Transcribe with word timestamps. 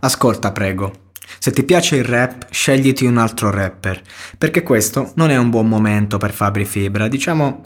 Ascolta, 0.00 0.52
prego. 0.52 1.06
Se 1.38 1.50
ti 1.50 1.62
piace 1.62 1.96
il 1.96 2.04
rap, 2.04 2.46
scegliti 2.50 3.04
un 3.04 3.18
altro 3.18 3.50
rapper, 3.50 4.02
perché 4.36 4.62
questo 4.62 5.12
non 5.16 5.30
è 5.30 5.36
un 5.36 5.50
buon 5.50 5.68
momento 5.68 6.16
per 6.18 6.32
Fabri 6.32 6.64
Fibra. 6.64 7.08
Diciamo 7.08 7.60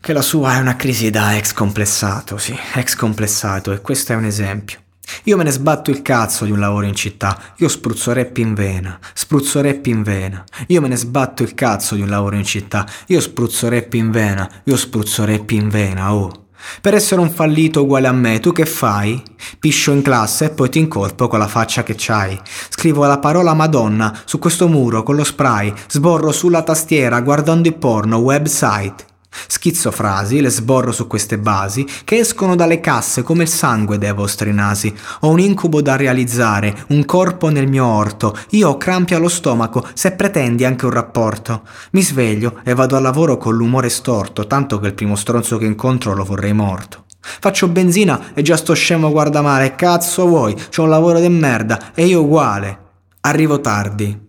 che 0.00 0.12
la 0.12 0.22
sua 0.22 0.56
è 0.56 0.60
una 0.60 0.76
crisi 0.76 1.10
da 1.10 1.36
ex 1.36 1.52
complessato, 1.52 2.36
sì, 2.38 2.56
ex 2.74 2.94
complessato, 2.94 3.72
e 3.72 3.80
questo 3.80 4.12
è 4.12 4.16
un 4.16 4.24
esempio. 4.24 4.80
Io 5.24 5.36
me 5.36 5.44
ne 5.44 5.52
sbatto 5.52 5.90
il 5.90 6.02
cazzo 6.02 6.44
di 6.44 6.50
un 6.50 6.58
lavoro 6.58 6.86
in 6.86 6.94
città, 6.94 7.40
io 7.56 7.68
spruzzo 7.68 8.12
rap 8.12 8.36
in 8.38 8.54
vena, 8.54 8.98
spruzzo 9.14 9.60
rap 9.60 9.86
in 9.86 10.02
vena. 10.02 10.44
Io 10.68 10.80
me 10.80 10.88
ne 10.88 10.96
sbatto 10.96 11.42
il 11.44 11.54
cazzo 11.54 11.94
di 11.94 12.02
un 12.02 12.08
lavoro 12.08 12.36
in 12.36 12.44
città, 12.44 12.86
io 13.06 13.20
spruzzo 13.20 13.68
rap 13.68 13.92
in 13.94 14.10
vena, 14.10 14.50
io 14.64 14.76
spruzzo 14.76 15.24
rap 15.24 15.50
in 15.50 15.68
vena, 15.68 16.12
oh. 16.12 16.45
Per 16.80 16.94
essere 16.94 17.20
un 17.20 17.30
fallito 17.30 17.82
uguale 17.82 18.06
a 18.06 18.12
me, 18.12 18.40
tu 18.40 18.52
che 18.52 18.66
fai? 18.66 19.22
Piscio 19.58 19.92
in 19.92 20.02
classe 20.02 20.46
e 20.46 20.50
poi 20.50 20.68
ti 20.68 20.78
incolpo 20.78 21.28
con 21.28 21.38
la 21.38 21.48
faccia 21.48 21.82
che 21.82 21.94
c'hai. 21.96 22.38
Scrivo 22.68 23.04
la 23.06 23.18
parola 23.18 23.54
Madonna 23.54 24.16
su 24.24 24.38
questo 24.38 24.68
muro 24.68 25.02
con 25.02 25.16
lo 25.16 25.24
spray, 25.24 25.72
sborro 25.88 26.32
sulla 26.32 26.62
tastiera 26.62 27.20
guardando 27.20 27.68
il 27.68 27.74
porno 27.74 28.18
website. 28.18 29.15
Schizzo 29.46 29.90
frasi, 29.90 30.40
le 30.40 30.50
sborro 30.50 30.92
su 30.92 31.06
queste 31.06 31.38
basi, 31.38 31.86
che 32.04 32.18
escono 32.18 32.54
dalle 32.54 32.80
casse 32.80 33.22
come 33.22 33.44
il 33.44 33.48
sangue 33.48 33.98
dai 33.98 34.12
vostri 34.12 34.52
nasi. 34.52 34.94
Ho 35.20 35.28
un 35.28 35.40
incubo 35.40 35.80
da 35.80 35.96
realizzare, 35.96 36.84
un 36.88 37.04
corpo 37.04 37.48
nel 37.48 37.68
mio 37.68 37.84
orto. 37.84 38.36
Io 38.50 38.70
ho 38.70 38.76
crampi 38.76 39.14
allo 39.14 39.28
stomaco, 39.28 39.86
se 39.94 40.12
pretendi 40.12 40.64
anche 40.64 40.84
un 40.84 40.92
rapporto. 40.92 41.62
Mi 41.92 42.02
sveglio 42.02 42.60
e 42.64 42.74
vado 42.74 42.96
al 42.96 43.02
lavoro 43.02 43.36
con 43.36 43.54
l'umore 43.54 43.88
storto, 43.88 44.46
tanto 44.46 44.78
che 44.78 44.88
il 44.88 44.94
primo 44.94 45.16
stronzo 45.16 45.58
che 45.58 45.66
incontro 45.66 46.14
lo 46.14 46.24
vorrei 46.24 46.52
morto. 46.52 47.04
Faccio 47.20 47.68
benzina 47.68 48.32
e 48.34 48.42
già 48.42 48.56
sto 48.56 48.72
scemo 48.74 49.10
guarda 49.10 49.42
male, 49.42 49.74
cazzo 49.74 50.26
vuoi? 50.26 50.54
C'ho 50.54 50.84
un 50.84 50.90
lavoro 50.90 51.18
de 51.18 51.28
merda 51.28 51.92
e 51.94 52.06
io 52.06 52.22
uguale. 52.22 52.78
Arrivo 53.20 53.60
tardi. 53.60 54.24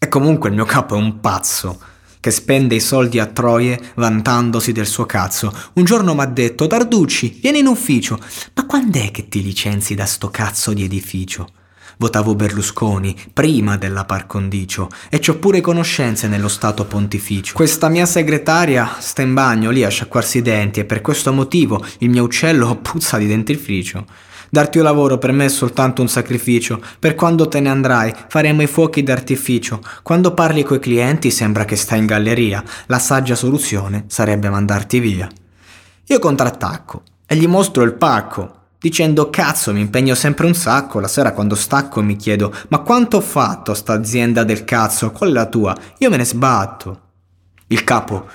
E 0.00 0.08
comunque 0.08 0.48
il 0.48 0.54
mio 0.54 0.64
capo 0.64 0.94
è 0.94 0.98
un 0.98 1.20
pazzo 1.20 1.78
che 2.20 2.30
spende 2.30 2.74
i 2.74 2.80
soldi 2.80 3.18
a 3.18 3.26
troie 3.26 3.80
vantandosi 3.94 4.72
del 4.72 4.86
suo 4.86 5.06
cazzo. 5.06 5.52
Un 5.74 5.84
giorno 5.84 6.14
m'ha 6.14 6.26
detto 6.26 6.66
Tarducci, 6.66 7.38
vieni 7.40 7.58
in 7.58 7.66
ufficio. 7.66 8.18
Ma 8.54 8.66
quand'è 8.66 9.10
che 9.10 9.28
ti 9.28 9.42
licenzi 9.42 9.94
da 9.94 10.06
sto 10.06 10.28
cazzo 10.28 10.72
di 10.72 10.84
edificio? 10.84 11.48
Votavo 12.00 12.36
Berlusconi 12.36 13.16
prima 13.32 13.76
della 13.76 14.04
par 14.04 14.28
condicio 14.28 14.88
e 15.08 15.18
c'ho 15.18 15.36
pure 15.38 15.60
conoscenze 15.60 16.28
nello 16.28 16.46
stato 16.46 16.84
pontificio. 16.84 17.54
Questa 17.54 17.88
mia 17.88 18.06
segretaria 18.06 18.96
sta 19.00 19.22
in 19.22 19.34
bagno 19.34 19.70
lì 19.70 19.82
a 19.82 19.88
sciacquarsi 19.88 20.38
i 20.38 20.42
denti 20.42 20.78
e 20.78 20.84
per 20.84 21.00
questo 21.00 21.32
motivo 21.32 21.84
il 21.98 22.10
mio 22.10 22.22
uccello 22.22 22.76
puzza 22.82 23.18
di 23.18 23.26
dentifricio. 23.26 24.06
Darti 24.50 24.78
un 24.78 24.84
lavoro 24.84 25.18
per 25.18 25.32
me 25.32 25.44
è 25.44 25.48
soltanto 25.48 26.00
un 26.00 26.08
sacrificio. 26.08 26.80
Per 26.98 27.14
quando 27.14 27.48
te 27.48 27.60
ne 27.60 27.68
andrai, 27.68 28.12
faremo 28.28 28.62
i 28.62 28.66
fuochi 28.66 29.02
d'artificio. 29.02 29.80
Quando 30.02 30.32
parli 30.32 30.62
coi 30.62 30.78
clienti 30.78 31.30
sembra 31.30 31.64
che 31.64 31.76
stai 31.76 31.98
in 31.98 32.06
galleria. 32.06 32.62
La 32.86 32.98
saggia 32.98 33.34
soluzione 33.34 34.04
sarebbe 34.08 34.48
mandarti 34.48 34.98
via. 35.00 35.28
Io 36.06 36.18
contrattacco 36.18 37.02
e 37.26 37.36
gli 37.36 37.46
mostro 37.46 37.82
il 37.82 37.94
pacco. 37.94 38.54
Dicendo 38.80 39.28
cazzo 39.28 39.72
mi 39.72 39.80
impegno 39.80 40.14
sempre 40.14 40.46
un 40.46 40.54
sacco, 40.54 41.00
la 41.00 41.08
sera 41.08 41.32
quando 41.32 41.56
stacco 41.56 42.00
mi 42.00 42.14
chiedo 42.14 42.54
ma 42.68 42.78
quanto 42.78 43.16
ho 43.16 43.20
fatto 43.20 43.74
sta 43.74 43.92
azienda 43.92 44.44
del 44.44 44.64
cazzo, 44.64 45.10
qual 45.10 45.30
è 45.30 45.32
la 45.32 45.46
tua? 45.46 45.76
Io 45.98 46.08
me 46.08 46.16
ne 46.16 46.24
sbatto. 46.24 47.00
Il 47.66 47.82
capo 47.82 48.26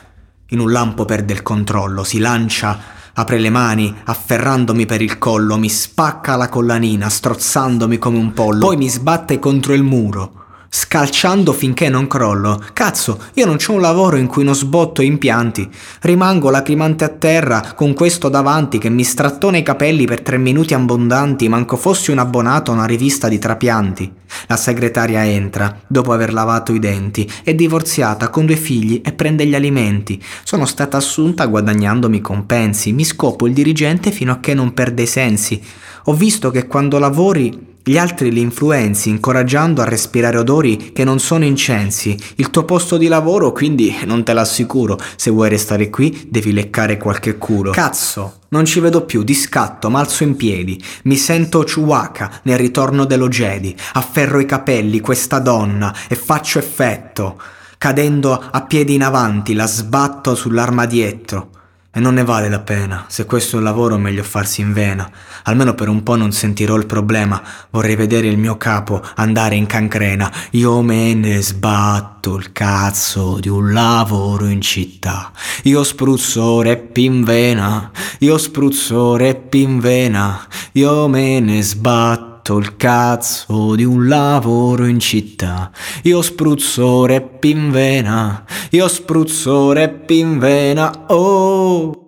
in 0.50 0.60
un 0.60 0.72
lampo 0.72 1.06
perde 1.06 1.34
il 1.34 1.42
controllo, 1.42 2.04
si 2.04 2.20
lancia 2.20 2.78
Apre 3.16 3.38
le 3.40 3.50
mani, 3.50 3.94
afferrandomi 4.06 4.86
per 4.86 5.02
il 5.02 5.18
collo, 5.18 5.58
mi 5.58 5.70
spacca 5.70 6.36
la 6.36 6.50
collanina, 6.50 7.10
strozzandomi 7.10 7.98
come 7.98 8.18
un 8.18 8.34
pollo, 8.34 8.66
poi 8.66 8.78
mi 8.78 8.90
sbatte 8.90 9.38
contro 9.40 9.74
il 9.74 9.84
muro 9.84 10.43
scalciando 10.76 11.54
finché 11.54 11.88
non 11.88 12.08
crollo. 12.08 12.60
Cazzo, 12.74 13.26
io 13.36 13.46
non 13.46 13.58
c'ho 13.58 13.74
un 13.74 13.82
lavoro 13.82 14.18
in 14.18 14.26
cui 14.26 14.44
non 14.44 14.56
sbotto 14.56 15.04
impianti. 15.04 15.70
Rimango 16.02 16.50
lacrimante 16.50 17.04
a 17.04 17.10
terra 17.10 17.74
con 17.76 17.94
questo 17.94 18.28
davanti 18.28 18.80
che 18.80 18.90
mi 18.90 19.04
strattona 19.04 19.58
i 19.58 19.64
capelli 19.64 20.06
per 20.06 20.22
tre 20.22 20.40
minuti 20.40 20.74
abbondanti, 20.74 21.48
manco 21.48 21.78
fossi 21.78 22.10
un 22.10 22.18
abbonato 22.18 22.72
a 22.72 22.74
una 22.74 22.86
rivista 22.86 23.28
di 23.28 23.38
trapianti. 23.38 24.12
La 24.48 24.56
segretaria 24.58 25.24
entra, 25.24 25.80
dopo 25.86 26.12
aver 26.12 26.34
lavato 26.34 26.74
i 26.74 26.80
denti, 26.80 27.32
è 27.44 27.54
divorziata 27.54 28.30
con 28.30 28.48
due 28.48 28.56
figli 28.56 29.00
e 29.06 29.14
prende 29.14 29.46
gli 29.46 29.54
alimenti. 29.54 30.20
Sono 30.44 30.66
stata 30.66 30.98
assunta 30.98 31.46
guadagnandomi 31.46 32.20
compensi, 32.20 32.94
mi 32.94 33.04
scopo 33.04 33.46
il 33.46 33.54
dirigente 33.54 34.10
fino 34.10 34.32
a 34.32 34.40
che 34.40 34.56
non 34.56 34.74
perde 34.74 35.04
i 35.04 35.08
sensi. 35.08 35.62
Ho 36.06 36.14
visto 36.16 36.50
che 36.50 36.66
quando 36.66 36.98
lavori 36.98 37.73
gli 37.86 37.98
altri 37.98 38.32
li 38.32 38.40
influenzi 38.40 39.10
incoraggiando 39.10 39.82
a 39.82 39.86
respirare 39.86 40.38
odori 40.38 40.94
che 40.94 41.04
non 41.04 41.20
sono 41.20 41.44
incensi. 41.44 42.18
Il 42.36 42.50
tuo 42.50 42.64
posto 42.64 42.96
di 42.96 43.08
lavoro 43.08 43.52
quindi 43.52 43.94
non 44.06 44.24
te 44.24 44.32
l'assicuro. 44.32 44.98
Se 45.18 45.30
vuoi 45.30 45.50
restare 45.50 45.90
qui 45.90 46.28
devi 46.30 46.54
leccare 46.54 46.96
qualche 46.98 47.38
culo. 47.38 47.72
Cazzo, 47.72 48.40
non 48.50 48.64
ci 48.64 48.80
vedo 48.80 49.04
più, 49.04 49.24
di 49.24 49.34
scatto, 49.34 49.90
malzo 49.90 50.24
in 50.24 50.38
piedi. 50.38 50.82
Mi 51.04 51.18
sento 51.18 51.64
Chewbacca 51.64 52.40
nel 52.44 52.58
ritorno 52.58 53.04
dello 53.04 53.28
Jedi. 53.28 53.76
Afferro 53.94 54.40
i 54.40 54.46
capelli, 54.46 55.02
questa 55.02 55.40
donna, 55.40 55.94
e 56.08 56.16
faccio 56.16 56.60
effetto. 56.60 57.38
Cadendo 57.78 58.42
a 58.50 58.62
piedi 58.62 58.94
in 58.94 59.04
avanti, 59.04 59.54
la 59.54 59.68
sbatto 59.68 60.36
sull'arma 60.36 60.86
dietro. 60.86 61.50
E 61.96 62.00
non 62.00 62.16
ne 62.16 62.24
vale 62.24 62.50
la 62.50 62.60
pena, 62.60 63.06
se 63.08 63.28
questo 63.28 63.56
è 63.56 63.60
un 63.60 63.66
lavoro 63.66 64.00
meglio 64.00 64.24
farsi 64.24 64.62
in 64.62 64.74
vena. 64.74 65.08
Almeno 65.44 65.76
per 65.76 65.90
un 65.90 66.02
po' 66.02 66.16
non 66.16 66.32
sentirò 66.32 66.76
il 66.76 66.88
problema, 66.88 67.40
vorrei 67.70 67.96
vedere 67.96 68.26
il 68.26 68.40
mio 68.40 68.58
capo 68.58 69.00
andare 69.14 69.54
in 69.54 69.68
cancrena. 69.68 70.32
Io 70.54 70.82
me 70.82 71.14
ne 71.14 71.40
sbatto 71.40 72.36
il 72.36 72.52
cazzo 72.52 73.38
di 73.40 73.48
un 73.48 73.74
lavoro 73.74 74.48
in 74.48 74.62
città. 74.62 75.32
Io 75.66 75.84
spruzzo 75.84 76.64
rap 76.64 76.98
in 76.98 77.24
vena, 77.24 77.92
io 78.22 78.40
spruzzo 78.40 79.16
rap 79.16 79.54
in 79.54 79.80
vena, 79.80 80.48
io 80.72 81.08
me 81.08 81.40
ne 81.42 81.62
sbatto 81.62 82.32
il 82.58 82.76
cazzo 82.76 83.76
di 83.76 83.86
un 83.86 84.08
lavoro 84.08 84.86
in 84.86 85.00
città. 85.00 85.72
Io 86.02 86.22
spruzzo 86.22 87.06
rap 87.06 87.44
in 87.44 87.72
vena, 87.72 88.44
io 88.74 88.88
spruzzo 88.88 89.72
rap 89.72 90.10
in 90.10 90.40
vena, 90.40 91.06
oh. 91.10 92.03